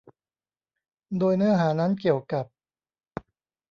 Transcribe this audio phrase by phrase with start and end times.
[1.17, 2.45] โดยเนื้อหานั้นเกี่ยวกับ